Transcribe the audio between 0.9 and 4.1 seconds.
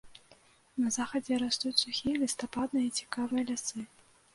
захадзе растуць сухія лістападныя цікавыя лясы.